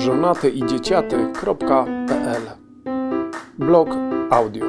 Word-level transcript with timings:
żonatyidzieciaty.pl 0.00 2.42
Blog 3.58 3.88
audio 4.30 4.66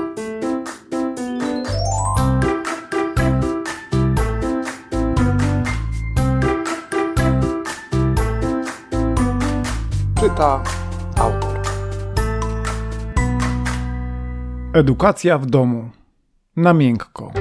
Czyta 10.19 10.63
autor 11.17 11.59
Edukacja 14.73 15.37
w 15.37 15.45
domu. 15.45 15.89
Na 16.55 16.73
miękko. 16.73 17.40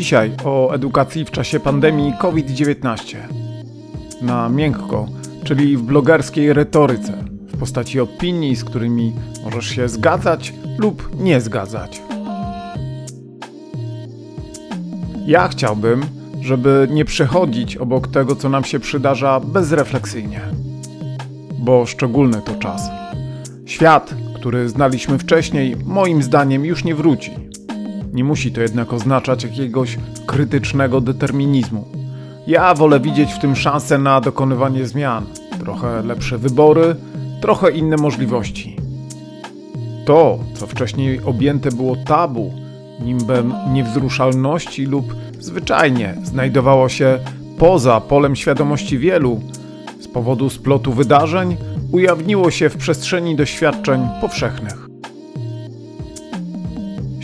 Dzisiaj 0.00 0.32
o 0.44 0.72
edukacji 0.72 1.24
w 1.24 1.30
czasie 1.30 1.60
pandemii 1.60 2.12
COVID-19. 2.18 3.16
Na 4.22 4.48
miękko, 4.48 5.06
czyli 5.44 5.76
w 5.76 5.82
blogerskiej 5.82 6.52
retoryce, 6.52 7.24
w 7.52 7.58
postaci 7.58 8.00
opinii, 8.00 8.56
z 8.56 8.64
którymi 8.64 9.12
możesz 9.44 9.66
się 9.66 9.88
zgadzać 9.88 10.54
lub 10.78 11.10
nie 11.20 11.40
zgadzać. 11.40 12.02
Ja 15.26 15.48
chciałbym, 15.48 16.06
żeby 16.40 16.88
nie 16.90 17.04
przechodzić 17.04 17.76
obok 17.76 18.08
tego, 18.08 18.36
co 18.36 18.48
nam 18.48 18.64
się 18.64 18.80
przydarza 18.80 19.40
bezrefleksyjnie. 19.40 20.40
Bo 21.58 21.86
szczególny 21.86 22.42
to 22.44 22.54
czas. 22.54 22.90
Świat, 23.66 24.14
który 24.34 24.68
znaliśmy 24.68 25.18
wcześniej, 25.18 25.76
moim 25.84 26.22
zdaniem 26.22 26.64
już 26.64 26.84
nie 26.84 26.94
wróci 26.94 27.49
nie 28.12 28.24
musi 28.24 28.52
to 28.52 28.60
jednak 28.60 28.92
oznaczać 28.92 29.44
jakiegoś 29.44 29.98
krytycznego 30.26 31.00
determinizmu. 31.00 31.84
Ja 32.46 32.74
wolę 32.74 33.00
widzieć 33.00 33.32
w 33.32 33.38
tym 33.38 33.56
szansę 33.56 33.98
na 33.98 34.20
dokonywanie 34.20 34.86
zmian, 34.86 35.26
trochę 35.60 36.02
lepsze 36.02 36.38
wybory, 36.38 36.96
trochę 37.40 37.70
inne 37.70 37.96
możliwości. 37.96 38.76
To, 40.04 40.38
co 40.54 40.66
wcześniej 40.66 41.20
objęte 41.24 41.70
było 41.70 41.96
tabu, 41.96 42.52
nimbem 43.00 43.54
niewzruszalności 43.72 44.86
lub 44.86 45.14
zwyczajnie 45.38 46.14
znajdowało 46.22 46.88
się 46.88 47.18
poza 47.58 48.00
polem 48.00 48.36
świadomości 48.36 48.98
wielu, 48.98 49.40
z 50.00 50.08
powodu 50.08 50.50
splotu 50.50 50.92
wydarzeń, 50.92 51.56
ujawniło 51.92 52.50
się 52.50 52.68
w 52.68 52.76
przestrzeni 52.76 53.36
doświadczeń 53.36 54.08
powszechnych 54.20 54.89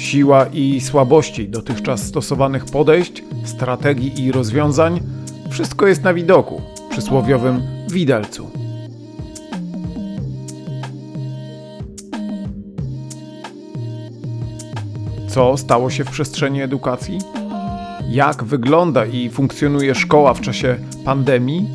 siła 0.06 0.46
i 0.52 0.80
słabości 0.80 1.48
dotychczas 1.48 2.02
stosowanych 2.02 2.64
podejść, 2.64 3.24
strategii 3.44 4.24
i 4.24 4.32
rozwiązań, 4.32 5.00
wszystko 5.50 5.86
jest 5.86 6.02
na 6.02 6.14
widoku, 6.14 6.62
przysłowiowym 6.90 7.62
widelcu. 7.90 8.50
Co 15.28 15.56
stało 15.56 15.90
się 15.90 16.04
w 16.04 16.10
przestrzeni 16.10 16.62
edukacji? 16.62 17.18
Jak 18.08 18.44
wygląda 18.44 19.06
i 19.06 19.30
funkcjonuje 19.30 19.94
szkoła 19.94 20.34
w 20.34 20.41
czasie 20.41 20.78
pandemii? 21.04 21.68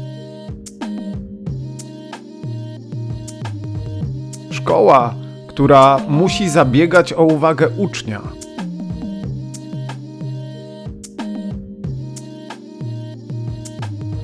Szkoła 4.51 5.15
która 5.51 5.99
musi 6.07 6.49
zabiegać 6.49 7.13
o 7.13 7.23
uwagę 7.23 7.69
ucznia. 7.77 8.21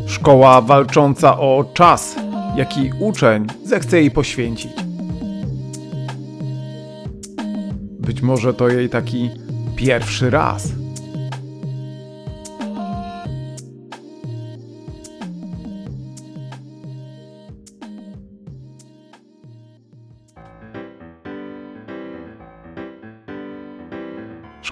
Szkoła 0.06 0.62
walcząca 0.62 1.40
o 1.40 1.66
czas, 1.74 2.16
jaki 2.56 2.92
uczeń 3.00 3.48
zechce 3.64 3.98
jej 3.98 4.12
poświęcić. 4.12 4.72
Być 8.00 8.22
może 8.22 8.54
to 8.54 8.70
jej 8.70 8.90
taki 8.90 9.30
pierwszy 9.76 10.30
raz. 10.30 10.87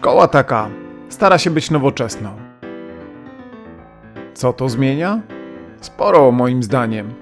Szkoła 0.06 0.28
taka 0.28 0.70
stara 1.10 1.38
się 1.38 1.50
być 1.50 1.72
nowoczesną. 1.72 2.30
Co 4.34 4.54
to 4.54 4.70
zmienia? 4.70 5.22
Sporo, 5.82 6.32
moim 6.32 6.64
zdaniem. 6.64 7.14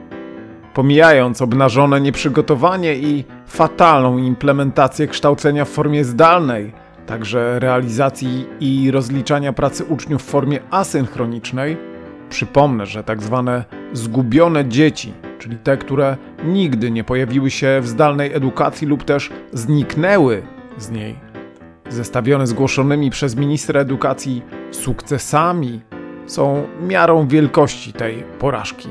Pomijając 0.74 1.42
obnażone 1.42 2.02
nieprzygotowanie 2.02 2.96
i 2.96 3.24
fatalną 3.48 4.18
implementację 4.18 5.08
kształcenia 5.08 5.66
w 5.66 5.70
formie 5.70 6.06
zdalnej, 6.06 6.74
także 7.06 7.60
realizacji 7.60 8.48
i 8.60 8.92
rozliczania 8.92 9.54
pracy 9.54 9.86
uczniów 9.86 10.24
w 10.24 10.30
formie 10.30 10.60
asynchronicznej, 10.72 11.78
przypomnę, 12.30 12.86
że 12.86 13.04
tak 13.04 13.24
zwane 13.24 13.64
zgubione 13.94 14.66
dzieci, 14.66 15.14
czyli 15.40 15.58
te, 15.58 15.78
które 15.78 16.18
nigdy 16.46 16.92
nie 16.92 17.04
pojawiły 17.04 17.52
się 17.52 17.80
w 17.82 17.88
zdalnej 17.88 18.34
edukacji 18.34 18.88
lub 18.88 19.04
też 19.04 19.30
zniknęły 19.54 20.44
z 20.78 20.92
niej, 20.92 21.33
zestawione 21.90 22.48
z 22.48 22.54
głoszonymi 22.54 23.10
przez 23.10 23.36
ministra 23.36 23.80
edukacji 23.82 24.42
sukcesami, 24.72 25.82
są 26.26 26.68
miarą 26.82 27.28
wielkości 27.28 27.94
tej 27.94 28.24
porażki. 28.40 28.90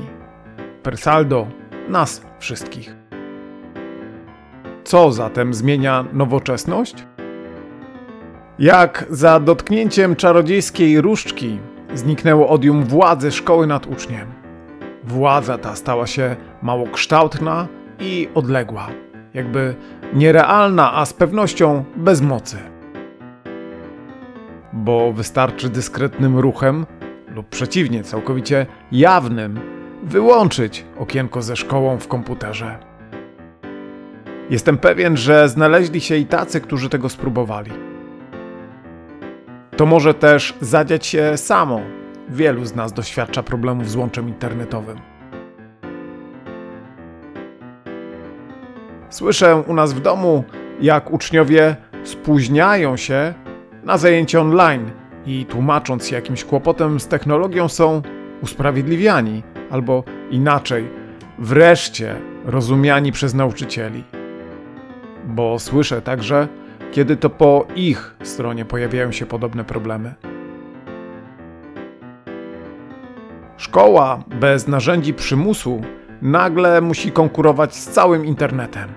Per 0.83 0.97
saldo 0.97 1.47
nas 1.89 2.25
wszystkich. 2.39 2.95
Co 4.83 5.11
zatem 5.11 5.53
zmienia 5.53 6.05
nowoczesność? 6.13 7.07
Jak 8.59 9.05
za 9.09 9.39
dotknięciem 9.39 10.15
czarodziejskiej 10.15 11.01
różdżki 11.01 11.59
zniknęło 11.93 12.49
odium 12.49 12.83
władzy 12.83 13.31
szkoły 13.31 13.67
nad 13.67 13.87
uczniem. 13.87 14.27
Władza 15.03 15.57
ta 15.57 15.75
stała 15.75 16.07
się 16.07 16.35
małokształtna 16.61 17.67
i 17.99 18.29
odległa, 18.35 18.87
jakby 19.33 19.75
nierealna, 20.13 20.93
a 20.93 21.05
z 21.05 21.13
pewnością 21.13 21.83
bez 21.95 22.21
mocy 22.21 22.72
bo 24.73 25.13
wystarczy 25.13 25.69
dyskretnym 25.69 26.39
ruchem 26.39 26.85
lub 27.27 27.49
przeciwnie, 27.49 28.03
całkowicie 28.03 28.65
jawnym, 28.91 29.59
wyłączyć 30.03 30.85
okienko 30.99 31.41
ze 31.41 31.55
szkołą 31.55 31.97
w 31.97 32.07
komputerze. 32.07 32.77
Jestem 34.49 34.77
pewien, 34.77 35.17
że 35.17 35.49
znaleźli 35.49 36.01
się 36.01 36.17
i 36.17 36.25
tacy, 36.25 36.61
którzy 36.61 36.89
tego 36.89 37.09
spróbowali. 37.09 37.71
To 39.77 39.85
może 39.85 40.13
też 40.13 40.53
zadziać 40.61 41.05
się 41.05 41.37
samo. 41.37 41.81
Wielu 42.29 42.65
z 42.65 42.75
nas 42.75 42.93
doświadcza 42.93 43.43
problemów 43.43 43.89
z 43.89 43.95
łączem 43.95 44.27
internetowym. 44.27 44.97
Słyszę 49.09 49.63
u 49.67 49.73
nas 49.73 49.93
w 49.93 49.99
domu, 49.99 50.43
jak 50.81 51.11
uczniowie 51.11 51.75
spóźniają 52.03 52.97
się 52.97 53.33
na 53.85 53.97
zajęcie 53.97 54.41
online 54.41 54.91
i 55.25 55.45
tłumacząc 55.45 56.07
się 56.07 56.15
jakimś 56.15 56.43
kłopotem 56.43 56.99
z 56.99 57.07
technologią 57.07 57.67
są 57.67 58.01
usprawiedliwiani, 58.41 59.43
albo 59.71 60.03
inaczej, 60.31 60.89
wreszcie 61.39 62.15
rozumiani 62.45 63.11
przez 63.11 63.33
nauczycieli. 63.33 64.03
Bo 65.27 65.59
słyszę 65.59 66.01
także, 66.01 66.47
kiedy 66.91 67.17
to 67.17 67.29
po 67.29 67.67
ich 67.75 68.15
stronie 68.23 68.65
pojawiają 68.65 69.11
się 69.11 69.25
podobne 69.25 69.63
problemy. 69.63 70.13
Szkoła 73.57 74.23
bez 74.39 74.67
narzędzi 74.67 75.13
przymusu 75.13 75.81
nagle 76.21 76.81
musi 76.81 77.11
konkurować 77.11 77.75
z 77.75 77.89
całym 77.89 78.25
internetem. 78.25 78.89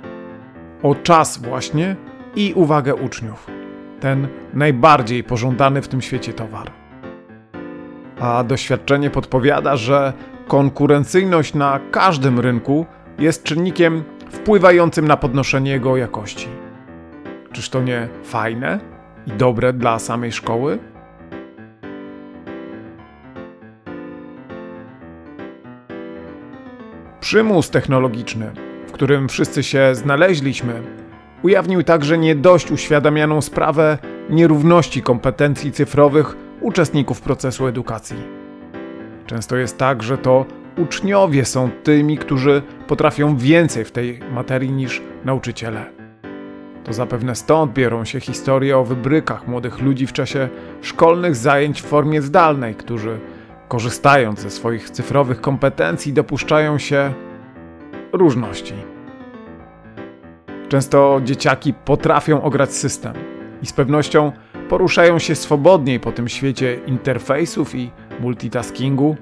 O 0.82 0.94
czas 0.94 1.38
właśnie 1.38 1.96
i 2.36 2.52
uwagę 2.54 2.94
uczniów 2.94 3.55
ten 4.06 4.28
najbardziej 4.54 5.24
pożądany 5.24 5.82
w 5.82 5.88
tym 5.88 6.02
świecie 6.02 6.32
towar. 6.32 6.70
A 8.20 8.44
doświadczenie 8.44 9.10
podpowiada, 9.10 9.76
że 9.76 10.12
konkurencyjność 10.48 11.54
na 11.54 11.80
każdym 11.90 12.40
rynku 12.40 12.86
jest 13.18 13.42
czynnikiem 13.42 14.04
wpływającym 14.30 15.08
na 15.08 15.16
podnoszenie 15.16 15.70
jego 15.70 15.96
jakości. 15.96 16.48
Czyż 17.52 17.70
to 17.70 17.82
nie 17.82 18.08
fajne 18.24 18.80
i 19.26 19.30
dobre 19.30 19.72
dla 19.72 19.98
samej 19.98 20.32
szkoły? 20.32 20.78
Przymus 27.20 27.70
technologiczny, 27.70 28.50
w 28.86 28.92
którym 28.92 29.28
wszyscy 29.28 29.62
się 29.62 29.94
znaleźliśmy, 29.94 31.05
ujawnił 31.42 31.82
także 31.82 32.18
nie 32.18 32.34
dość 32.34 32.70
uświadamianą 32.70 33.40
sprawę 33.40 33.98
nierówności 34.30 35.02
kompetencji 35.02 35.72
cyfrowych 35.72 36.36
uczestników 36.60 37.20
procesu 37.20 37.66
edukacji. 37.66 38.16
Często 39.26 39.56
jest 39.56 39.78
tak, 39.78 40.02
że 40.02 40.18
to 40.18 40.46
uczniowie 40.76 41.44
są 41.44 41.70
tymi, 41.82 42.18
którzy 42.18 42.62
potrafią 42.86 43.36
więcej 43.36 43.84
w 43.84 43.92
tej 43.92 44.20
materii 44.32 44.72
niż 44.72 45.02
nauczyciele. 45.24 45.86
To 46.84 46.92
zapewne 46.92 47.34
stąd 47.34 47.72
biorą 47.72 48.04
się 48.04 48.20
historie 48.20 48.78
o 48.78 48.84
wybrykach 48.84 49.48
młodych 49.48 49.80
ludzi 49.80 50.06
w 50.06 50.12
czasie 50.12 50.48
szkolnych 50.82 51.36
zajęć 51.36 51.82
w 51.82 51.86
formie 51.86 52.22
zdalnej, 52.22 52.74
którzy 52.74 53.20
korzystając 53.68 54.40
ze 54.40 54.50
swoich 54.50 54.90
cyfrowych 54.90 55.40
kompetencji 55.40 56.12
dopuszczają 56.12 56.78
się 56.78 57.12
różności. 58.12 58.95
Często 60.68 61.20
dzieciaki 61.24 61.74
potrafią 61.74 62.42
ograć 62.42 62.74
system 62.74 63.12
i 63.62 63.66
z 63.66 63.72
pewnością 63.72 64.32
poruszają 64.68 65.18
się 65.18 65.34
swobodniej 65.34 66.00
po 66.00 66.12
tym 66.12 66.28
świecie 66.28 66.78
interfejsów 66.86 67.74
i 67.74 67.90
multitaskingu. 68.20 69.16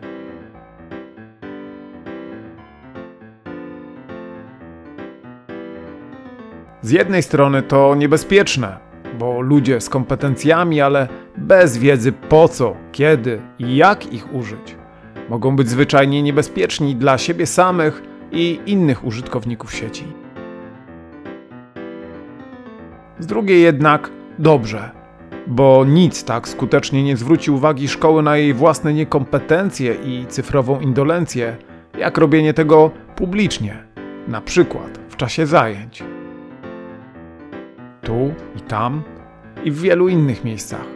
Z 6.83 6.91
jednej 6.91 7.23
strony 7.23 7.63
to 7.63 7.95
niebezpieczne, 7.95 8.79
bo 9.19 9.41
ludzie 9.41 9.81
z 9.81 9.89
kompetencjami, 9.89 10.81
ale 10.81 11.09
bez 11.37 11.79
wiedzy 11.79 12.13
po 12.13 12.49
co, 12.49 12.77
kiedy 12.93 13.41
i 13.59 13.77
jak 13.77 14.13
ich 14.13 14.35
użyć, 14.35 14.77
mogą 15.29 15.57
być 15.57 15.69
zwyczajnie 15.69 16.23
niebezpieczni 16.23 16.97
dla 16.97 17.19
siebie 17.19 17.47
samych 17.47 18.03
i 18.33 18.61
innych 18.67 19.05
użytkowników 19.05 19.75
sieci. 19.75 20.24
Z 23.19 23.27
drugiej 23.27 23.63
jednak 23.63 24.11
dobrze, 24.39 24.91
bo 25.47 25.85
nic 25.85 26.25
tak 26.25 26.49
skutecznie 26.49 27.05
nie 27.05 27.17
zwróci 27.17 27.51
uwagi 27.51 27.89
szkoły 27.89 28.23
na 28.23 28.37
jej 28.37 28.55
własne 28.55 28.95
niekompetencje 28.95 29.95
i 29.95 30.27
cyfrową 30.29 30.81
indolencję, 30.81 31.57
jak 31.99 32.19
robienie 32.19 32.55
tego 32.55 32.91
publicznie, 33.17 33.85
na 34.29 34.41
przykład 34.41 34.99
w 35.09 35.17
czasie 35.17 35.47
zajęć. 35.47 36.03
Tu 38.03 38.35
i 38.57 38.61
tam 38.61 39.03
i 39.65 39.71
w 39.71 39.81
wielu 39.81 40.09
innych 40.09 40.45
miejscach. 40.45 40.87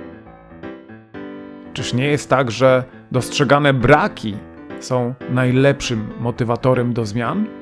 Czyż 1.72 1.94
nie 1.94 2.06
jest 2.06 2.30
tak, 2.30 2.50
że 2.50 2.84
dostrzegane 3.12 3.74
braki 3.74 4.36
są 4.80 5.14
najlepszym 5.30 6.08
motywatorem 6.20 6.92
do 6.92 7.06
zmian? 7.06 7.57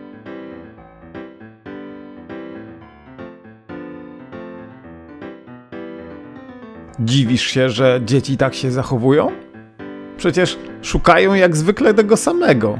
Dziwisz 7.06 7.42
się, 7.42 7.70
że 7.70 8.00
dzieci 8.04 8.36
tak 8.36 8.54
się 8.54 8.70
zachowują? 8.70 9.32
Przecież 10.16 10.58
szukają 10.82 11.34
jak 11.34 11.56
zwykle 11.56 11.94
tego 11.94 12.16
samego 12.16 12.78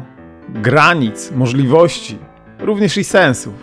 granic, 0.49 1.33
możliwości, 1.33 2.19
również 2.59 2.97
i 2.97 3.05
sensów. 3.05 3.55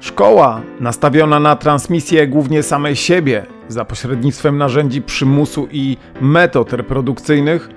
Szkoła 0.00 0.62
nastawiona 0.80 1.40
na 1.40 1.56
transmisję 1.56 2.28
głównie 2.28 2.62
samej 2.62 2.96
siebie 2.96 3.46
za 3.68 3.84
pośrednictwem 3.84 4.58
narzędzi 4.58 5.02
przymusu 5.02 5.68
i 5.72 5.96
metod 6.20 6.72
reprodukcyjnych, 6.72 7.68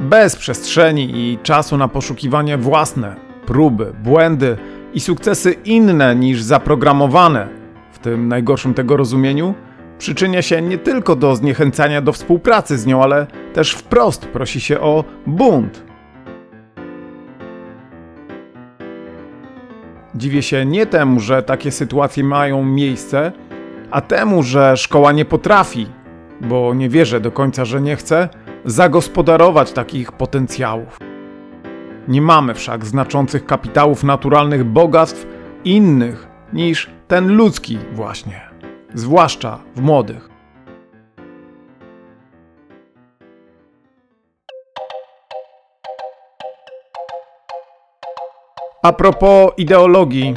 bez 0.00 0.36
przestrzeni 0.36 1.10
i 1.14 1.38
czasu 1.42 1.76
na 1.76 1.88
poszukiwanie 1.88 2.58
własne, 2.58 3.16
próby, 3.46 3.92
błędy 4.02 4.56
i 4.94 5.00
sukcesy 5.00 5.52
inne 5.52 6.16
niż 6.16 6.42
zaprogramowane, 6.42 7.55
tym 8.06 8.28
najgorszym 8.28 8.74
tego 8.74 8.96
rozumieniu, 8.96 9.54
przyczynia 9.98 10.42
się 10.42 10.62
nie 10.62 10.78
tylko 10.78 11.16
do 11.16 11.36
zniechęcania 11.36 12.00
do 12.00 12.12
współpracy 12.12 12.78
z 12.78 12.86
nią, 12.86 13.02
ale 13.02 13.26
też 13.52 13.72
wprost 13.72 14.26
prosi 14.26 14.60
się 14.60 14.80
o 14.80 15.04
bunt. 15.26 15.84
Dziwię 20.14 20.42
się 20.42 20.66
nie 20.66 20.86
temu, 20.86 21.20
że 21.20 21.42
takie 21.42 21.70
sytuacje 21.70 22.24
mają 22.24 22.64
miejsce, 22.64 23.32
a 23.90 24.00
temu, 24.00 24.42
że 24.42 24.76
szkoła 24.76 25.12
nie 25.12 25.24
potrafi, 25.24 25.86
bo 26.40 26.74
nie 26.74 26.88
wierzę 26.88 27.20
do 27.20 27.32
końca, 27.32 27.64
że 27.64 27.80
nie 27.80 27.96
chce, 27.96 28.28
zagospodarować 28.64 29.72
takich 29.72 30.12
potencjałów. 30.12 30.98
Nie 32.08 32.22
mamy 32.22 32.54
wszak 32.54 32.84
znaczących 32.84 33.46
kapitałów 33.46 34.04
naturalnych 34.04 34.64
bogactw 34.64 35.26
innych 35.64 36.28
niż 36.52 36.95
ten 37.08 37.36
ludzki 37.36 37.78
właśnie, 37.92 38.40
zwłaszcza 38.94 39.58
w 39.76 39.80
młodych. 39.80 40.28
A 48.82 48.92
propos 48.92 49.52
ideologii, 49.56 50.34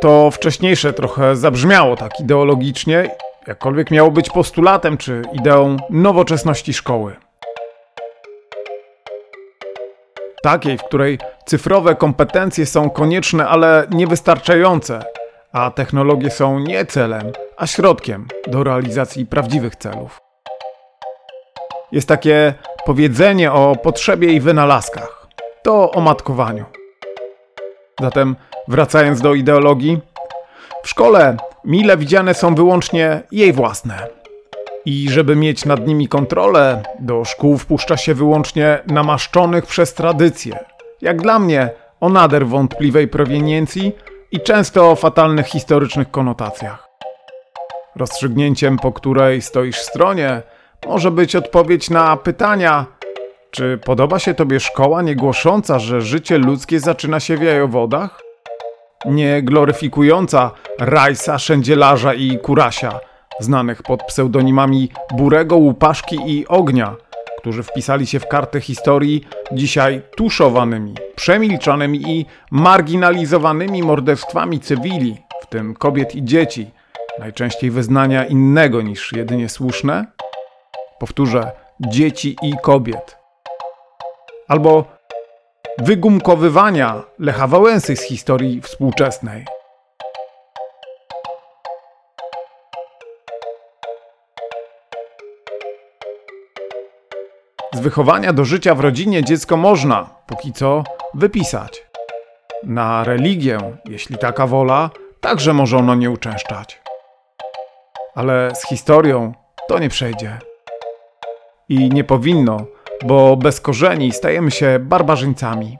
to 0.00 0.30
wcześniejsze 0.30 0.92
trochę 0.92 1.36
zabrzmiało 1.36 1.96
tak 1.96 2.20
ideologicznie, 2.20 3.10
jakkolwiek 3.46 3.90
miało 3.90 4.10
być 4.10 4.30
postulatem 4.30 4.96
czy 4.96 5.22
ideą 5.32 5.76
nowoczesności 5.90 6.72
szkoły. 6.72 7.16
Takiej, 10.42 10.78
w 10.78 10.82
której 10.82 11.18
cyfrowe 11.46 11.94
kompetencje 11.94 12.66
są 12.66 12.90
konieczne, 12.90 13.48
ale 13.48 13.86
niewystarczające, 13.90 15.04
a 15.54 15.70
technologie 15.70 16.30
są 16.30 16.58
nie 16.58 16.86
celem, 16.86 17.32
a 17.56 17.66
środkiem 17.66 18.28
do 18.46 18.64
realizacji 18.64 19.26
prawdziwych 19.26 19.76
celów. 19.76 20.20
Jest 21.92 22.08
takie 22.08 22.54
powiedzenie 22.86 23.52
o 23.52 23.76
potrzebie 23.76 24.32
i 24.32 24.40
wynalazkach. 24.40 25.26
To 25.62 25.90
o 25.90 26.00
matkowaniu. 26.00 26.64
Zatem, 28.00 28.36
wracając 28.68 29.20
do 29.20 29.34
ideologii, 29.34 30.00
w 30.84 30.88
szkole 30.88 31.36
mile 31.64 31.96
widziane 31.96 32.34
są 32.34 32.54
wyłącznie 32.54 33.22
jej 33.32 33.52
własne. 33.52 34.06
I 34.84 35.10
żeby 35.10 35.36
mieć 35.36 35.64
nad 35.64 35.86
nimi 35.86 36.08
kontrolę, 36.08 36.82
do 37.00 37.24
szkół 37.24 37.58
wpuszcza 37.58 37.96
się 37.96 38.14
wyłącznie 38.14 38.78
namaszczonych 38.86 39.66
przez 39.66 39.94
tradycję. 39.94 40.58
Jak 41.00 41.22
dla 41.22 41.38
mnie, 41.38 41.70
o 42.00 42.08
nader 42.08 42.46
wątpliwej 42.46 43.08
proweniencji 43.08 43.92
i 44.34 44.40
często 44.40 44.90
o 44.90 44.96
fatalnych 44.96 45.46
historycznych 45.46 46.10
konotacjach. 46.10 46.88
Rozstrzygnięciem, 47.96 48.76
po 48.76 48.92
której 48.92 49.42
stoisz 49.42 49.78
stronie, 49.78 50.42
może 50.86 51.10
być 51.10 51.36
odpowiedź 51.36 51.90
na 51.90 52.16
pytania, 52.16 52.86
czy 53.50 53.78
podoba 53.84 54.18
się 54.18 54.34
tobie 54.34 54.60
szkoła 54.60 55.02
nie 55.02 55.16
głosząca, 55.16 55.78
że 55.78 56.00
życie 56.00 56.38
ludzkie 56.38 56.80
zaczyna 56.80 57.20
się 57.20 57.36
w 57.36 57.42
jajowodach? 57.42 58.22
Nie 59.06 59.42
gloryfikująca 59.42 60.50
Rajsa, 60.78 61.38
Szędzielarza 61.38 62.14
i 62.14 62.38
Kurasia, 62.38 63.00
znanych 63.40 63.82
pod 63.82 64.02
pseudonimami 64.02 64.90
Burego, 65.12 65.56
Łupaszki 65.56 66.18
i 66.26 66.46
Ognia, 66.48 66.96
którzy 67.44 67.62
wpisali 67.62 68.06
się 68.06 68.20
w 68.20 68.28
kartę 68.28 68.60
historii 68.60 69.24
dzisiaj 69.52 70.02
tuszowanymi, 70.16 70.94
przemilczanymi 71.16 72.02
i 72.06 72.26
marginalizowanymi 72.50 73.82
morderstwami 73.82 74.60
cywili, 74.60 75.16
w 75.42 75.46
tym 75.46 75.74
kobiet 75.74 76.14
i 76.14 76.24
dzieci, 76.24 76.70
najczęściej 77.18 77.70
wyznania 77.70 78.24
innego 78.24 78.82
niż 78.82 79.12
jedynie 79.12 79.48
słuszne? 79.48 80.06
Powtórzę, 80.98 81.52
dzieci 81.80 82.36
i 82.42 82.54
kobiet 82.62 83.16
albo 84.48 84.84
wygumkowywania 85.78 87.02
Lecha 87.18 87.46
Wałęsy 87.46 87.96
z 87.96 88.02
historii 88.02 88.60
współczesnej. 88.60 89.53
Wychowania 97.84 98.32
do 98.32 98.44
życia 98.44 98.74
w 98.74 98.80
rodzinie 98.80 99.24
dziecko 99.24 99.56
można, 99.56 100.10
póki 100.26 100.52
co, 100.52 100.84
wypisać. 101.14 101.86
Na 102.62 103.04
religię, 103.04 103.58
jeśli 103.84 104.18
taka 104.18 104.46
wola, 104.46 104.90
także 105.20 105.52
może 105.52 105.76
ono 105.76 105.94
nie 105.94 106.10
uczęszczać. 106.10 106.82
Ale 108.14 108.54
z 108.54 108.66
historią 108.66 109.32
to 109.68 109.78
nie 109.78 109.88
przejdzie. 109.88 110.38
I 111.68 111.88
nie 111.88 112.04
powinno 112.04 112.66
bo 113.04 113.36
bez 113.36 113.60
korzeni 113.60 114.12
stajemy 114.12 114.50
się 114.50 114.78
barbarzyńcami. 114.78 115.78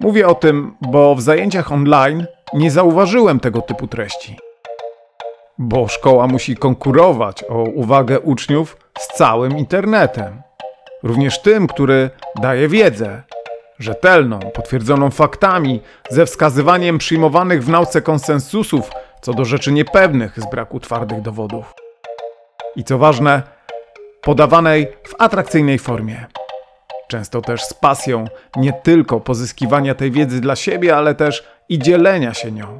Mówię 0.00 0.28
o 0.28 0.34
tym, 0.34 0.76
bo 0.80 1.14
w 1.14 1.22
zajęciach 1.22 1.72
online 1.72 2.26
nie 2.54 2.70
zauważyłem 2.70 3.40
tego 3.40 3.62
typu 3.62 3.86
treści. 3.86 4.36
bo 5.58 5.88
szkoła 5.88 6.26
musi 6.26 6.56
konkurować 6.56 7.44
o 7.44 7.62
uwagę 7.62 8.20
uczniów 8.20 8.76
z 8.98 9.06
całym 9.06 9.58
internetem. 9.58 10.42
Również 11.02 11.42
tym, 11.42 11.66
który 11.66 12.10
daje 12.40 12.68
wiedzę, 12.68 13.22
rzetelną, 13.78 14.38
potwierdzoną 14.38 15.10
faktami, 15.10 15.80
ze 16.10 16.26
wskazywaniem 16.26 16.98
przyjmowanych 16.98 17.64
w 17.64 17.68
nauce 17.68 18.02
konsensusów 18.02 18.90
co 19.22 19.32
do 19.32 19.44
rzeczy 19.44 19.72
niepewnych 19.72 20.40
z 20.40 20.50
braku 20.50 20.80
twardych 20.80 21.20
dowodów. 21.20 21.74
I 22.76 22.84
co 22.84 22.98
ważne, 22.98 23.42
podawanej 24.22 24.86
w 25.08 25.14
atrakcyjnej 25.18 25.78
formie. 25.78 26.26
Często 27.08 27.40
też 27.40 27.64
z 27.64 27.74
pasją 27.74 28.24
nie 28.56 28.72
tylko 28.72 29.20
pozyskiwania 29.20 29.94
tej 29.94 30.10
wiedzy 30.10 30.40
dla 30.40 30.56
siebie, 30.56 30.96
ale 30.96 31.14
też 31.14 31.48
i 31.72 31.78
dzielenia 31.78 32.34
się 32.34 32.52
nią. 32.52 32.78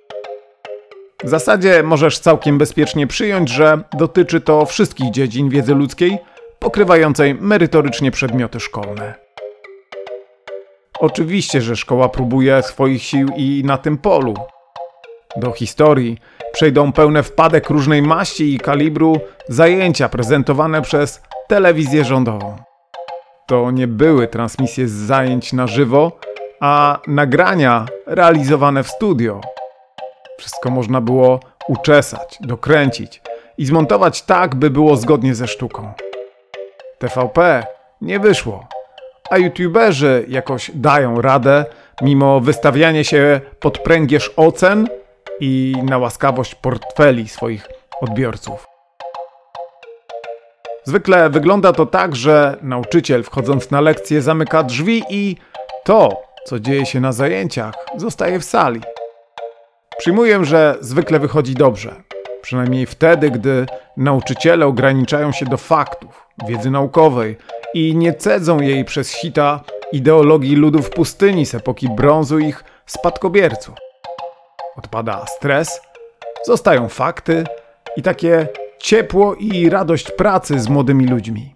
W 1.24 1.28
zasadzie 1.28 1.82
możesz 1.82 2.18
całkiem 2.18 2.58
bezpiecznie 2.58 3.06
przyjąć, 3.06 3.50
że 3.50 3.78
dotyczy 3.92 4.40
to 4.40 4.66
wszystkich 4.66 5.10
dziedzin 5.10 5.48
wiedzy 5.48 5.74
ludzkiej, 5.74 6.18
pokrywającej 6.58 7.34
merytorycznie 7.34 8.10
przedmioty 8.10 8.60
szkolne. 8.60 9.14
Oczywiście, 10.98 11.60
że 11.60 11.76
szkoła 11.76 12.08
próbuje 12.08 12.62
swoich 12.62 13.02
sił 13.02 13.28
i 13.36 13.62
na 13.64 13.78
tym 13.78 13.98
polu. 13.98 14.34
Do 15.36 15.52
historii 15.52 16.18
przejdą 16.52 16.92
pełne 16.92 17.22
wpadek 17.22 17.70
różnej 17.70 18.02
maści 18.02 18.54
i 18.54 18.58
kalibru 18.58 19.20
zajęcia 19.48 20.08
prezentowane 20.08 20.82
przez 20.82 21.22
telewizję 21.48 22.04
rządową. 22.04 22.56
To 23.46 23.70
nie 23.70 23.86
były 23.86 24.28
transmisje 24.28 24.88
z 24.88 24.92
zajęć 24.92 25.52
na 25.52 25.66
żywo, 25.66 26.12
a 26.62 26.98
nagrania 27.06 27.86
realizowane 28.06 28.82
w 28.82 28.88
studio. 28.88 29.40
Wszystko 30.38 30.70
można 30.70 31.00
było 31.00 31.40
uczesać, 31.68 32.38
dokręcić 32.40 33.22
i 33.58 33.66
zmontować 33.66 34.22
tak, 34.22 34.54
by 34.54 34.70
było 34.70 34.96
zgodnie 34.96 35.34
ze 35.34 35.48
sztuką. 35.48 35.92
TVP 36.98 37.66
nie 38.00 38.20
wyszło, 38.20 38.66
a 39.30 39.38
youtuberzy 39.38 40.24
jakoś 40.28 40.70
dają 40.74 41.22
radę, 41.22 41.64
mimo 42.02 42.40
wystawiania 42.40 43.04
się 43.04 43.40
pod 43.60 43.78
pręgierz 43.78 44.32
ocen 44.36 44.88
i 45.40 45.74
na 45.82 45.98
łaskawość 45.98 46.54
portfeli 46.54 47.28
swoich 47.28 47.68
odbiorców. 48.00 48.66
Zwykle 50.84 51.30
wygląda 51.30 51.72
to 51.72 51.86
tak, 51.86 52.16
że 52.16 52.56
nauczyciel 52.62 53.22
wchodząc 53.22 53.70
na 53.70 53.80
lekcję 53.80 54.22
zamyka 54.22 54.62
drzwi 54.62 55.02
i 55.10 55.36
to, 55.84 56.31
co 56.44 56.60
dzieje 56.60 56.86
się 56.86 57.00
na 57.00 57.12
zajęciach, 57.12 57.74
zostaje 57.96 58.40
w 58.40 58.44
sali. 58.44 58.80
Przyjmuję, 59.98 60.44
że 60.44 60.76
zwykle 60.80 61.18
wychodzi 61.18 61.54
dobrze. 61.54 62.02
Przynajmniej 62.42 62.86
wtedy, 62.86 63.30
gdy 63.30 63.66
nauczyciele 63.96 64.66
ograniczają 64.66 65.32
się 65.32 65.46
do 65.46 65.56
faktów, 65.56 66.26
wiedzy 66.48 66.70
naukowej 66.70 67.36
i 67.74 67.96
nie 67.96 68.14
cedzą 68.14 68.60
jej 68.60 68.84
przez 68.84 69.12
sita 69.12 69.60
ideologii 69.92 70.56
ludów 70.56 70.90
pustyni 70.90 71.46
z 71.46 71.54
epoki 71.54 71.88
brązu 71.88 72.38
ich 72.38 72.64
spadkobierców. 72.86 73.74
Odpada 74.76 75.26
stres, 75.26 75.80
zostają 76.46 76.88
fakty 76.88 77.44
i 77.96 78.02
takie 78.02 78.48
ciepło 78.78 79.34
i 79.34 79.70
radość 79.70 80.10
pracy 80.10 80.60
z 80.60 80.68
młodymi 80.68 81.06
ludźmi. 81.06 81.54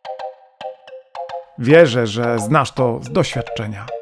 Wierzę, 1.58 2.06
że 2.06 2.38
znasz 2.38 2.72
to 2.72 2.98
z 3.02 3.12
doświadczenia. 3.12 3.95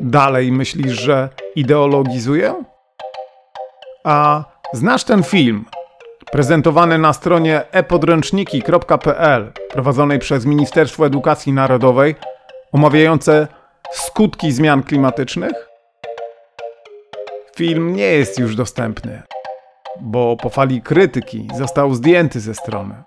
Dalej 0.00 0.52
myślisz, 0.52 1.00
że 1.00 1.28
ideologizuję? 1.56 2.64
A 4.04 4.44
znasz 4.72 5.04
ten 5.04 5.22
film, 5.22 5.64
prezentowany 6.32 6.98
na 6.98 7.12
stronie 7.12 7.62
epodręczniki.pl, 7.72 9.52
prowadzonej 9.70 10.18
przez 10.18 10.46
Ministerstwo 10.46 11.06
Edukacji 11.06 11.52
Narodowej, 11.52 12.14
omawiające 12.72 13.46
skutki 13.92 14.52
zmian 14.52 14.82
klimatycznych? 14.82 15.68
Film 17.56 17.96
nie 17.96 18.06
jest 18.06 18.38
już 18.38 18.56
dostępny, 18.56 19.22
bo 20.00 20.36
po 20.36 20.48
fali 20.48 20.82
krytyki 20.82 21.48
został 21.54 21.94
zdjęty 21.94 22.40
ze 22.40 22.54
strony. 22.54 23.02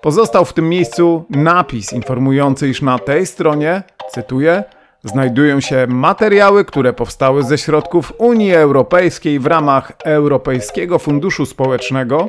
Pozostał 0.00 0.44
w 0.44 0.52
tym 0.52 0.68
miejscu 0.68 1.24
napis 1.30 1.92
informujący, 1.92 2.68
iż 2.68 2.82
na 2.82 2.98
tej 2.98 3.26
stronie, 3.26 3.82
cytuję, 4.10 4.64
znajdują 5.04 5.60
się 5.60 5.86
materiały, 5.86 6.64
które 6.64 6.92
powstały 6.92 7.42
ze 7.42 7.58
środków 7.58 8.12
Unii 8.18 8.54
Europejskiej 8.54 9.38
w 9.38 9.46
ramach 9.46 9.92
Europejskiego 10.04 10.98
Funduszu 10.98 11.46
Społecznego, 11.46 12.28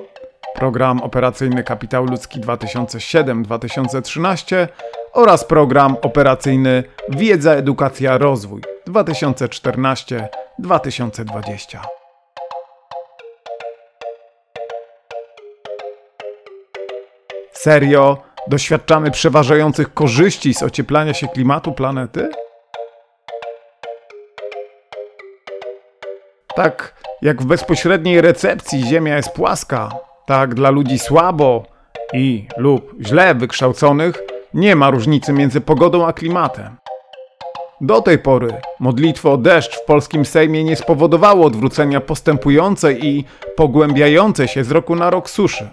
Program 0.55 1.01
Operacyjny 1.01 1.63
Kapitał 1.63 2.05
Ludzki 2.05 2.41
2007-2013 2.41 4.67
oraz 5.13 5.45
Program 5.45 5.97
Operacyjny 6.01 6.83
Wiedza, 7.09 7.53
Edukacja, 7.53 8.17
Rozwój 8.17 8.61
2014-2020. 8.87 11.79
Serio 17.53 18.17
doświadczamy 18.47 19.11
przeważających 19.11 19.93
korzyści 19.93 20.53
z 20.53 20.63
ocieplania 20.63 21.13
się 21.13 21.27
klimatu 21.27 21.71
planety? 21.71 22.29
Tak 26.63 26.93
jak 27.21 27.41
w 27.41 27.45
bezpośredniej 27.45 28.21
recepcji 28.21 28.83
Ziemia 28.85 29.17
jest 29.17 29.31
płaska, 29.31 29.91
tak 30.25 30.55
dla 30.55 30.69
ludzi 30.69 30.99
słabo 30.99 31.65
i 32.13 32.47
lub 32.57 32.91
źle 33.01 33.35
wykształconych 33.35 34.23
nie 34.53 34.75
ma 34.75 34.89
różnicy 34.89 35.33
między 35.33 35.61
pogodą 35.61 36.05
a 36.07 36.13
klimatem. 36.13 36.77
Do 37.81 38.01
tej 38.01 38.19
pory 38.19 38.53
modlitwo 38.79 39.33
o 39.33 39.37
deszcz 39.37 39.75
w 39.75 39.85
polskim 39.85 40.25
Sejmie 40.25 40.63
nie 40.63 40.75
spowodowało 40.75 41.45
odwrócenia 41.45 42.01
postępującej 42.01 43.05
i 43.05 43.25
pogłębiającej 43.55 44.47
się 44.47 44.63
z 44.63 44.71
roku 44.71 44.95
na 44.95 45.09
rok 45.09 45.29
suszy. 45.29 45.69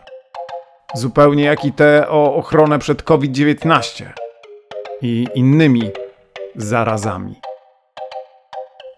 Zupełnie 0.94 1.44
jak 1.44 1.64
i 1.64 1.72
te 1.72 2.08
o 2.08 2.34
ochronę 2.34 2.78
przed 2.78 3.02
COVID-19 3.02 4.04
i 5.02 5.26
innymi 5.34 5.90
zarazami. 6.56 7.47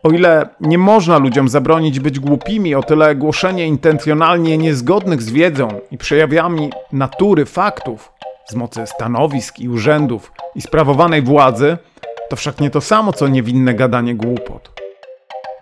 O 0.02 0.10
ile 0.10 0.48
nie 0.60 0.78
można 0.78 1.18
ludziom 1.18 1.48
zabronić 1.48 2.00
być 2.00 2.20
głupimi, 2.20 2.74
o 2.74 2.82
tyle 2.82 3.14
głoszenie 3.14 3.66
intencjonalnie 3.66 4.58
niezgodnych 4.58 5.22
z 5.22 5.30
wiedzą 5.30 5.68
i 5.90 5.98
przejawami 5.98 6.70
natury 6.92 7.46
faktów 7.46 8.12
z 8.48 8.54
mocy 8.54 8.86
stanowisk 8.86 9.58
i 9.58 9.68
urzędów 9.68 10.32
i 10.54 10.62
sprawowanej 10.62 11.22
władzy 11.22 11.78
to 12.28 12.36
wszak 12.36 12.60
nie 12.60 12.70
to 12.70 12.80
samo 12.80 13.12
co 13.12 13.28
niewinne 13.28 13.74
gadanie 13.74 14.14
głupot. 14.14 14.70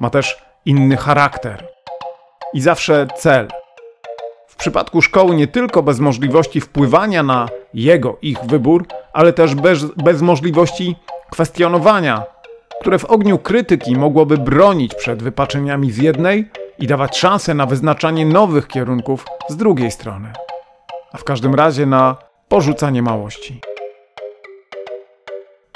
Ma 0.01 0.11
też 0.11 0.43
inny 0.65 0.97
charakter 0.97 1.69
i 2.55 2.61
zawsze 2.61 3.07
cel. 3.17 3.49
W 4.47 4.57
przypadku 4.57 5.03
szkoły 5.03 5.37
nie 5.37 5.47
tylko 5.47 5.83
bez 5.83 6.01
możliwości 6.01 6.61
wpływania 6.61 7.23
na 7.23 7.49
jego, 7.75 8.19
ich 8.23 8.39
wybór, 8.45 8.87
ale 9.13 9.33
też 9.33 9.55
bez, 9.55 9.85
bez 9.85 10.23
możliwości 10.23 10.97
kwestionowania 11.31 12.38
które 12.81 12.99
w 12.99 13.05
ogniu 13.05 13.39
krytyki 13.39 13.97
mogłoby 13.97 14.39
bronić 14.39 14.95
przed 14.95 15.23
wypaczeniami 15.23 15.93
z 15.93 15.99
jednej 15.99 16.51
i 16.79 16.87
dawać 16.87 17.19
szansę 17.19 17.55
na 17.55 17.67
wyznaczanie 17.67 18.27
nowych 18.27 18.69
kierunków 18.69 19.25
z 19.49 19.57
drugiej 19.57 19.91
strony, 19.91 20.33
a 21.13 21.19
w 21.19 21.25
każdym 21.25 21.55
razie 21.55 21.87
na 21.87 22.17
porzucanie 22.49 23.03
małości. 23.03 23.61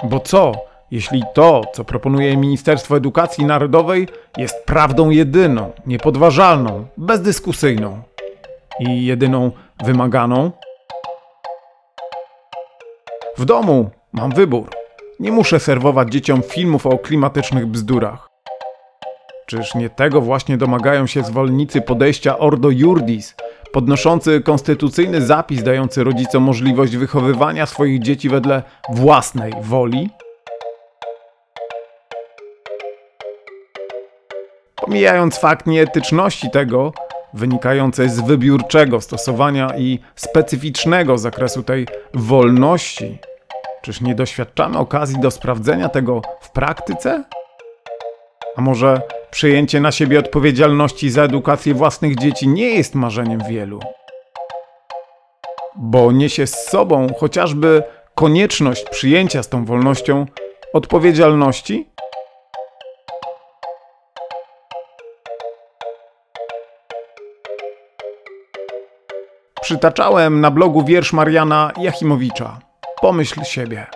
Bo 0.04 0.21
co, 0.21 0.52
jeśli 0.90 1.23
to, 1.35 1.62
co 1.73 1.85
proponuje 1.85 2.37
Ministerstwo 2.37 2.97
Edukacji 2.97 3.47
Narodowej, 3.47 4.09
jest 4.37 4.64
prawdą 4.64 5.11
jedyną, 5.11 5.73
niepodważalną, 5.87 6.87
bezdyskusyjną 6.97 8.02
i 8.80 9.06
jedyną 9.06 9.50
wymaganą? 9.85 10.50
W 13.38 13.44
domu 13.44 13.90
mam 14.12 14.30
wybór. 14.30 14.82
Nie 15.23 15.33
muszę 15.33 15.61
serwować 15.61 16.12
dzieciom 16.12 16.43
filmów 16.43 16.87
o 16.87 16.99
klimatycznych 16.99 17.67
bzdurach. 17.67 18.29
Czyż 19.47 19.75
nie 19.75 19.91
tego 19.91 20.21
właśnie 20.21 20.57
domagają 20.59 21.07
się 21.07 21.23
zwolennicy 21.23 21.81
podejścia 21.81 22.38
Ordo 22.38 22.71
Iurdis, 22.71 23.35
podnoszący 23.73 24.41
konstytucyjny 24.41 25.21
zapis 25.21 25.62
dający 25.62 26.05
rodzicom 26.05 26.43
możliwość 26.43 26.97
wychowywania 26.97 27.67
swoich 27.67 28.02
dzieci 28.02 28.29
wedle 28.29 28.62
własnej 28.93 29.52
woli? 29.61 30.11
Pomijając 34.76 35.38
fakt 35.38 35.67
nieetyczności 35.67 36.50
tego, 36.50 36.93
wynikającej 37.35 38.09
z 38.09 38.21
wybiórczego 38.21 39.00
stosowania 39.00 39.79
i 39.79 39.99
specyficznego 40.17 41.19
zakresu 41.19 41.62
tej 41.62 41.87
wolności, 42.14 43.19
Czyż 43.83 44.01
nie 44.01 44.15
doświadczamy 44.15 44.79
okazji 44.79 45.21
do 45.21 45.31
sprawdzenia 45.31 45.89
tego 45.89 46.23
w 46.41 46.51
praktyce? 46.51 47.25
A 48.57 48.61
może 48.61 49.01
Przejęcie 49.33 49.81
na 49.81 49.93
siebie 49.93 50.19
odpowiedzialności 50.19 51.11
za 51.11 51.23
edukację 51.23 51.75
własnych 51.75 52.17
dzieci 52.17 52.49
nie 52.49 52.67
jest 52.67 52.95
marzeniem 52.95 53.41
wielu, 53.49 53.81
bo 55.77 56.12
niesie 56.12 56.47
z 56.47 56.55
sobą 56.55 57.07
chociażby 57.19 57.83
konieczność 58.15 58.85
przyjęcia 58.91 59.43
z 59.43 59.49
tą 59.49 59.65
wolnością 59.65 60.27
odpowiedzialności 60.73 61.89
Przytaczałem 69.62 70.41
na 70.41 70.51
blogu 70.51 70.85
wiersz 70.85 71.12
Mariana 71.12 71.73
Jachimowicza. 71.77 72.72
Pomyśl 73.02 73.44
siebie. 73.44 73.87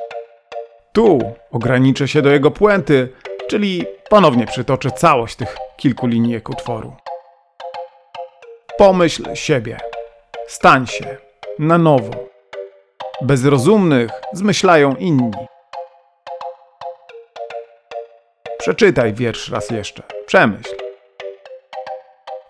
Tu 0.93 1.19
ograniczę 1.51 2.09
się 2.09 2.23
do 2.23 2.31
jego 2.31 2.51
puenty, 2.51 3.09
czyli 3.49 3.87
ponownie 4.11 4.47
przytoczę 4.47 4.91
całość 4.91 5.37
tych 5.37 5.57
kilku 5.77 6.07
linijek 6.07 6.49
utworu. 6.49 6.97
Pomyśl 8.79 9.35
siebie. 9.35 9.79
Stań 10.47 10.87
się. 10.87 11.17
Na 11.59 11.79
nowo. 11.79 12.13
Bez 13.23 13.45
rozumnych 13.45 14.11
zmyślają 14.33 14.95
inni. 14.95 15.33
Przeczytaj 18.59 19.15
wiersz 19.15 19.49
raz 19.49 19.71
jeszcze. 19.71 20.03
Przemyśl. 20.27 20.77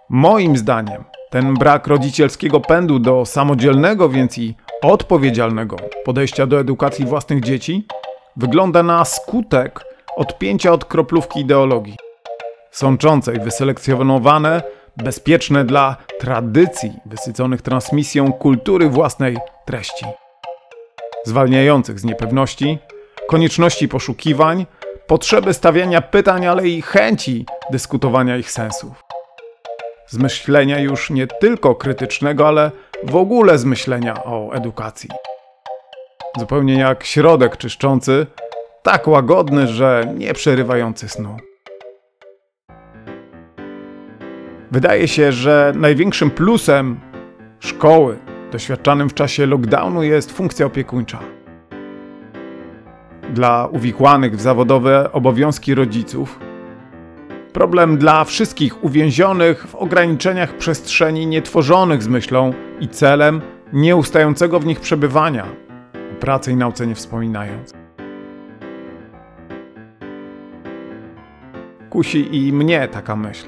Moim 0.09 0.57
zdaniem 0.57 1.05
ten 1.31 1.55
brak 1.55 1.87
rodzicielskiego 1.87 2.61
pędu 2.61 2.99
do 2.99 3.27
samodzielnego, 3.27 4.09
więc 4.09 4.39
i 4.39 4.55
odpowiedzialnego. 4.83 5.77
Podejścia 6.05 6.47
do 6.47 6.61
edukacji 6.61 7.05
własnych 7.05 7.41
dzieci 7.41 7.87
wygląda 8.37 8.83
na 8.83 9.05
skutek 9.05 9.85
odpięcia 10.17 10.73
od 10.73 10.85
kroplówki 10.85 11.41
ideologii, 11.41 11.97
sączącej 12.71 13.41
wyselekcjonowane, 13.41 14.63
bezpieczne 14.97 15.65
dla 15.65 15.97
tradycji 16.19 16.93
wysyconych 17.07 17.63
transmisją 17.63 18.33
kultury 18.33 18.89
własnej 18.89 19.37
treści, 19.65 20.07
zwalniających 21.25 22.01
z 22.01 22.05
niepewności, 22.05 22.79
konieczności 23.29 23.89
poszukiwań, 23.89 24.67
potrzeby 25.07 25.55
stawiania 25.55 26.01
pytań, 26.01 26.47
ale 26.47 26.69
i 26.69 26.83
chęci 26.83 27.47
dyskutowania 27.71 28.37
ich 28.37 28.51
sensów 28.51 29.06
zmyślenia 30.09 30.81
już 30.81 31.11
nie 31.11 31.27
tylko 31.27 31.75
krytycznego, 31.75 32.49
ale 32.49 32.71
w 33.05 33.17
ogóle 33.17 33.59
zmyślenia 33.59 34.25
o 34.25 34.53
edukacji. 34.53 35.11
Zupełnie 36.39 36.79
jak 36.79 37.05
środek 37.05 37.57
czyszczący, 37.57 38.27
tak 38.83 39.09
łagodny, 39.09 39.67
że 39.67 40.15
nie 40.15 40.35
przerywający 40.35 41.09
snu. 41.09 41.37
Wydaje 44.71 45.09
się, 45.09 45.33
że 45.33 45.73
największym 45.77 46.31
plusem 46.31 47.01
szkoły 47.61 48.19
doświadczanym 48.53 49.09
w 49.09 49.15
czasie 49.15 49.47
lockdownu 49.47 50.03
jest 50.03 50.33
funkcja 50.33 50.67
opiekuńcza. 50.67 51.19
Dla 53.35 53.69
uwikłanych 53.73 54.37
w 54.37 54.41
zawodowe 54.41 55.13
obowiązki 55.13 55.75
rodziców 55.75 56.39
Problem 57.57 57.99
dla 57.99 58.25
wszystkich 58.25 58.85
uwięzionych 58.85 59.67
w 59.67 59.75
ograniczeniach 59.75 60.57
przestrzeni 60.57 61.27
nietworzonych 61.27 62.03
z 62.03 62.09
myślą 62.09 62.53
i 62.81 62.89
celem 62.89 63.41
nieustającego 63.73 64.61
w 64.61 64.67
nich 64.67 64.81
przebywania, 64.81 65.45
o 66.13 66.21
pracy 66.21 66.53
i 66.53 66.57
nauce 66.57 66.87
nie 66.87 66.95
wspominając. 66.95 67.75
Kusi 71.91 72.37
i 72.37 72.53
mnie 72.53 72.89
taka 72.89 73.17
myśl. 73.17 73.47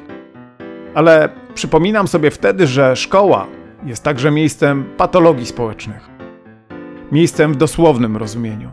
Ale 0.94 1.28
przypominam 1.54 2.08
sobie 2.08 2.30
wtedy, 2.30 2.66
że 2.66 2.96
szkoła 2.96 3.46
jest 3.84 4.04
także 4.04 4.30
miejscem 4.30 4.84
patologii 4.96 5.46
społecznych. 5.46 6.08
Miejscem 7.12 7.52
w 7.52 7.56
dosłownym 7.56 8.16
rozumieniu. 8.16 8.70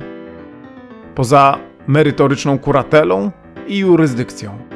Poza 1.15 1.57
merytoryczną 1.87 2.59
kuratelą 2.59 3.31
i 3.67 3.77
jurysdykcją. 3.77 4.74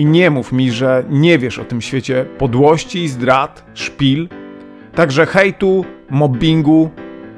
I 0.00 0.06
nie 0.06 0.30
mów 0.30 0.52
mi, 0.52 0.72
że 0.72 1.04
nie 1.10 1.38
wiesz 1.38 1.58
o 1.58 1.64
tym 1.64 1.80
świecie 1.80 2.24
podłości, 2.38 3.08
zdrad, 3.08 3.64
szpil, 3.74 4.28
także 4.94 5.26
hejtu, 5.26 5.84
mobbingu, 6.10 6.90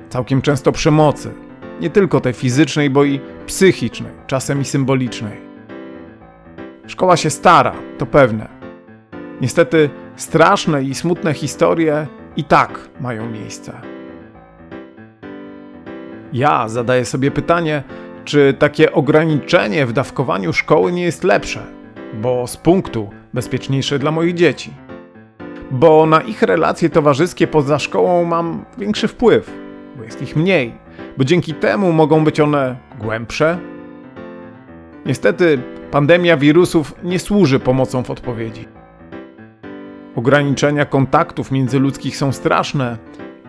całkiem 0.09 0.42
często 0.42 0.72
przemocy. 0.72 1.33
Nie 1.81 1.90
tylko 1.90 2.20
tej 2.20 2.33
fizycznej, 2.33 2.90
bo 2.90 3.05
i 3.05 3.20
psychicznej, 3.46 4.12
czasem 4.27 4.61
i 4.61 4.64
symbolicznej. 4.64 5.37
Szkoła 6.87 7.16
się 7.16 7.31
stara, 7.31 7.75
to 7.98 8.07
pewne. 8.07 8.48
Niestety 9.40 9.90
straszne 10.16 10.83
i 10.83 10.94
smutne 10.94 11.35
historie 11.35 12.07
i 12.37 12.44
tak 12.44 12.88
mają 13.01 13.31
miejsce. 13.31 13.72
Ja 16.33 16.68
zadaję 16.68 17.05
sobie 17.05 17.31
pytanie, 17.31 17.83
czy 18.25 18.55
takie 18.59 18.92
ograniczenie 18.92 19.87
w 19.87 19.92
dawkowaniu 19.92 20.53
szkoły 20.53 20.92
nie 20.92 21.03
jest 21.03 21.25
lepsze? 21.25 21.82
Bo 22.12 22.46
z 22.46 22.57
punktu 22.57 23.11
bezpieczniejsze 23.35 23.98
dla 23.98 24.11
moich 24.11 24.35
dzieci. 24.35 24.70
Bo 25.70 26.07
na 26.07 26.20
ich 26.20 26.42
relacje 26.42 26.90
towarzyskie 26.90 27.46
poza 27.46 27.79
szkołą 27.79 28.25
mam 28.25 28.64
większy 28.79 29.09
wpływ, 29.09 29.51
bo 29.96 30.05
jest 30.05 30.22
ich 30.22 30.37
mniej, 30.37 30.75
bo 31.16 31.25
dzięki 31.25 31.55
temu 31.55 31.92
mogą 31.92 32.25
być 32.25 32.40
one 32.40 32.77
głębsze. 32.98 33.59
Niestety, 35.07 35.59
pandemia 35.90 36.37
wirusów 36.37 36.94
nie 37.05 37.18
służy 37.18 37.61
pomocą 37.61 38.03
w 38.03 38.11
odpowiedzi. 38.11 38.68
Ograniczenia 40.16 40.85
kontaktów 40.85 41.51
międzyludzkich 41.53 42.16
są 42.16 42.33
straszne 42.33 42.98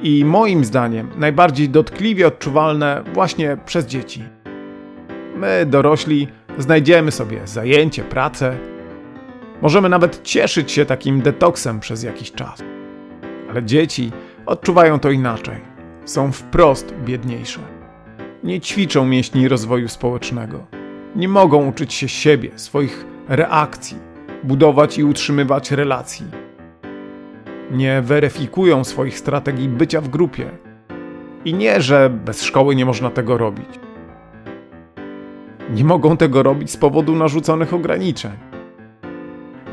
i 0.01 0.25
moim 0.25 0.65
zdaniem 0.65 1.09
najbardziej 1.17 1.69
dotkliwie 1.69 2.27
odczuwalne 2.27 3.03
właśnie 3.13 3.57
przez 3.65 3.85
dzieci. 3.85 4.23
My, 5.35 5.65
dorośli, 5.65 6.27
znajdziemy 6.57 7.11
sobie 7.11 7.47
zajęcie, 7.47 8.03
pracę. 8.03 8.57
Możemy 9.61 9.89
nawet 9.89 10.23
cieszyć 10.23 10.71
się 10.71 10.85
takim 10.85 11.21
detoksem 11.21 11.79
przez 11.79 12.03
jakiś 12.03 12.31
czas. 12.31 12.63
Ale 13.49 13.63
dzieci 13.63 14.11
odczuwają 14.45 14.99
to 14.99 15.11
inaczej. 15.11 15.57
Są 16.05 16.31
wprost 16.31 16.93
biedniejsze. 17.05 17.59
Nie 18.43 18.61
ćwiczą 18.61 19.05
mięśni 19.05 19.47
rozwoju 19.47 19.87
społecznego. 19.87 20.65
Nie 21.15 21.27
mogą 21.27 21.67
uczyć 21.67 21.93
się 21.93 22.07
siebie, 22.07 22.51
swoich 22.55 23.05
reakcji, 23.29 23.97
budować 24.43 24.97
i 24.97 25.03
utrzymywać 25.03 25.71
relacji. 25.71 26.25
Nie 27.71 28.01
weryfikują 28.01 28.83
swoich 28.83 29.19
strategii 29.19 29.69
bycia 29.69 30.01
w 30.01 30.09
grupie. 30.09 30.49
I 31.45 31.53
nie, 31.53 31.81
że 31.81 32.09
bez 32.09 32.43
szkoły 32.43 32.75
nie 32.75 32.85
można 32.85 33.09
tego 33.09 33.37
robić. 33.37 33.79
Nie 35.73 35.83
mogą 35.83 36.17
tego 36.17 36.43
robić 36.43 36.71
z 36.71 36.77
powodu 36.77 37.15
narzuconych 37.15 37.73
ograniczeń. 37.73 38.31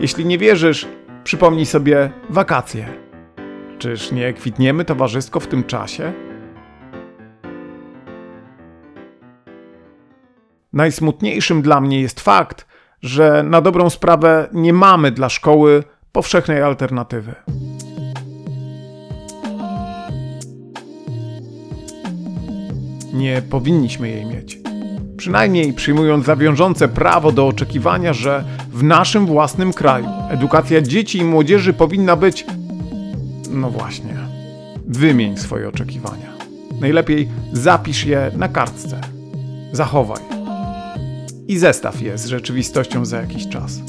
Jeśli 0.01 0.27
nie 0.27 0.39
wierzysz, 0.39 0.89
przypomnij 1.25 1.67
sobie 1.67 2.11
wakacje. 2.31 2.89
Czyż 3.79 4.13
nie 4.13 4.33
kwitniemy 4.33 4.85
towarzysko 4.85 5.41
w 5.41 5.47
tym 5.47 5.65
czasie? 5.65 6.13
Najsmutniejszym 10.73 11.63
dla 11.63 11.81
mnie 11.81 12.01
jest 12.01 12.21
fakt, 12.21 12.67
że 13.03 13.43
na 13.43 13.61
dobrą 13.61 13.91
sprawę 13.91 14.49
nie 14.53 14.73
mamy 14.73 15.11
dla 15.11 15.29
szkoły 15.29 15.85
powszechnej 16.13 16.63
alternatywy. 16.63 17.35
Nie 23.13 23.43
powinniśmy 23.51 24.09
jej 24.09 24.27
mieć 24.27 24.60
przynajmniej 25.21 25.73
przyjmując 25.73 26.27
zawiążące 26.27 26.89
prawo 26.89 27.33
do 27.33 27.47
oczekiwania, 27.47 28.13
że 28.13 28.45
w 28.73 28.83
naszym 28.83 29.27
własnym 29.27 29.73
kraju 29.73 30.07
edukacja 30.31 30.83
dzieci 30.83 31.19
i 31.19 31.25
młodzieży 31.25 31.73
powinna 31.73 32.17
być. 32.17 32.47
No 33.51 33.71
właśnie, 33.71 34.15
wymień 34.87 35.37
swoje 35.37 35.69
oczekiwania. 35.69 36.27
Najlepiej 36.81 37.29
zapisz 37.53 38.05
je 38.05 38.31
na 38.37 38.49
kartce. 38.49 39.01
Zachowaj. 39.73 40.23
I 41.49 41.59
zestaw 41.59 42.03
je 42.03 42.19
z 42.19 42.27
rzeczywistością 42.27 43.05
za 43.05 43.21
jakiś 43.21 43.49
czas. 43.49 43.81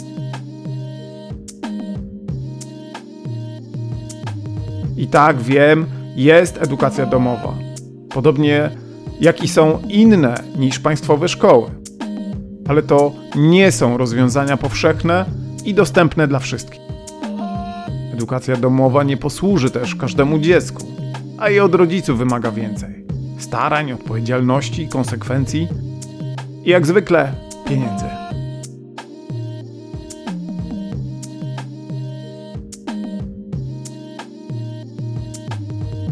I 4.98 5.08
tak 5.08 5.42
wiem, 5.42 5.86
jest 6.16 6.62
edukacja 6.62 7.06
domowa. 7.06 7.54
Podobnie 8.10 8.81
jak 9.22 9.44
i 9.44 9.48
są 9.48 9.80
inne 9.90 10.36
niż 10.58 10.80
państwowe 10.80 11.30
szkoły. 11.30 11.70
Ale 12.68 12.84
to 12.84 13.12
nie 13.36 13.72
są 13.72 13.98
rozwiązania 13.98 14.58
powszechne 14.58 15.26
i 15.66 15.74
dostępne 15.74 16.28
dla 16.28 16.40
wszystkich. 16.40 16.82
Edukacja 18.14 18.56
domowa 18.56 19.04
nie 19.04 19.18
posłuży 19.18 19.72
też 19.72 19.96
każdemu 19.96 20.40
dziecku, 20.40 20.86
a 21.38 21.50
jej 21.50 21.60
od 21.60 21.76
rodziców 21.76 22.18
wymaga 22.18 22.52
więcej: 22.52 23.06
starań, 23.38 23.92
odpowiedzialności, 23.92 24.88
konsekwencji 24.88 25.68
i 26.66 26.70
jak 26.70 26.88
zwykle 26.88 27.34
pieniędzy. 27.68 28.06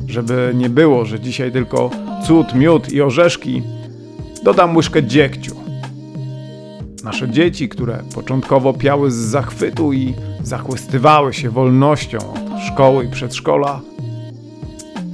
Żeby 0.08 0.52
nie 0.56 0.70
było, 0.70 1.06
że 1.06 1.20
dzisiaj 1.20 1.52
tylko 1.52 1.90
cud, 2.30 2.56
miód 2.56 2.94
i 2.94 3.02
orzeszki, 3.02 3.64
dodam 4.44 4.76
łyżkę 4.76 5.04
dziegciu. 5.04 5.56
Nasze 7.04 7.30
dzieci, 7.30 7.70
które 7.70 8.04
początkowo 8.16 8.74
piały 8.74 9.12
z 9.12 9.16
zachwytu 9.16 9.94
i 9.94 10.14
zachłystywały 10.44 11.34
się 11.34 11.50
wolnością 11.50 12.18
od 12.18 12.64
szkoły 12.68 13.06
i 13.06 13.12
przedszkola, 13.12 13.82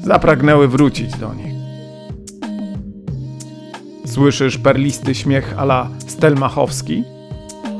zapragnęły 0.04 0.68
wrócić 0.68 1.18
do 1.18 1.34
nich. 1.34 1.54
Słyszysz 4.06 4.58
perlisty 4.58 5.16
śmiech 5.16 5.54
ala 5.58 5.90
Stelmachowski? 6.08 7.04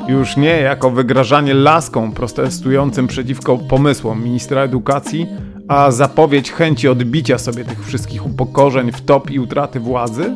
Już 0.08 0.38
nie 0.38 0.60
jako 0.60 0.92
wygrażanie 0.92 1.54
laską 1.54 2.12
protestującym 2.12 3.08
przeciwko 3.08 3.58
pomysłom 3.58 4.24
ministra 4.24 4.62
edukacji, 4.62 5.28
a 5.68 5.92
zapowiedź 5.92 6.52
chęci 6.52 6.88
odbicia 6.88 7.38
sobie 7.38 7.66
tych 7.66 7.86
wszystkich 7.86 8.26
upokorzeń, 8.26 8.92
wtop 8.92 9.32
i 9.32 9.40
utraty 9.40 9.80
władzy? 9.80 10.34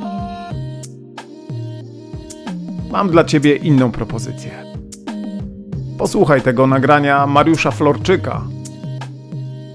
Mam 2.92 3.10
dla 3.10 3.24
ciebie 3.24 3.56
inną 3.56 3.92
propozycję. 3.92 4.52
Posłuchaj 5.98 6.42
tego 6.42 6.68
nagrania 6.68 7.28
Mariusza 7.28 7.72
Florczyka 7.72 8.42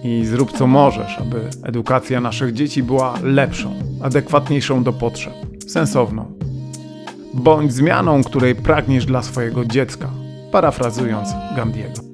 i 0.04 0.24
zrób 0.24 0.52
co 0.52 0.66
możesz, 0.66 1.18
aby 1.18 1.50
edukacja 1.62 2.20
naszych 2.20 2.52
dzieci 2.52 2.82
była 2.82 3.14
lepszą, 3.22 3.74
adekwatniejszą 4.02 4.82
do 4.82 4.92
potrzeb, 4.92 5.34
sensowną. 5.66 6.32
Bądź 7.34 7.72
zmianą, 7.72 8.24
której 8.24 8.54
pragniesz 8.54 9.06
dla 9.06 9.22
swojego 9.22 9.64
dziecka, 9.64 10.10
parafrazując 10.52 11.28
Gandiego. 11.56 12.13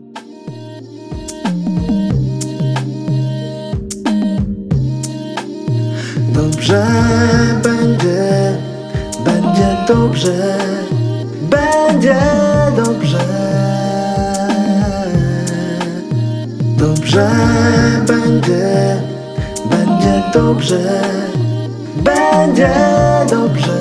Dobrze 6.40 6.86
będzie, 7.62 8.56
będzie 9.24 9.76
dobrze, 9.88 10.58
będzie 11.40 12.16
dobrze. 12.76 13.18
Dobrze 16.78 17.30
będzie, 18.06 18.96
będzie 19.70 20.22
dobrze, 20.34 21.02
będzie 22.04 22.70
dobrze. 23.30 23.79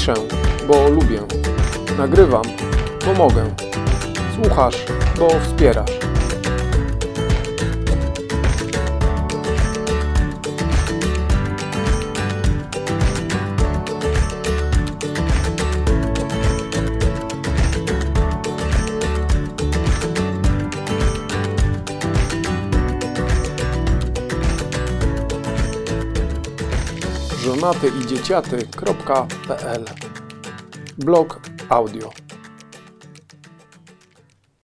Piszę, 0.00 0.14
bo 0.68 0.88
lubię. 0.88 1.20
Nagrywam, 1.98 2.42
bo 3.06 3.12
mogę. 3.12 3.44
Słuchasz, 4.34 4.84
bo 5.18 5.28
wspierasz. 5.40 5.99
Żonaty 27.72 27.92
i 28.00 28.06
dzieciaty.pl 28.06 29.84
Blog 30.98 31.40
audio 31.68 32.10